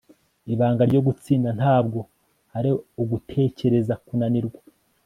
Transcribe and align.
ibanga 0.53 0.81
ryo 0.89 1.01
gutsinda 1.07 1.49
ntabwo 1.59 1.99
ari 2.57 2.69
ugutekereza 3.01 3.93
kunanirwa 4.05 4.61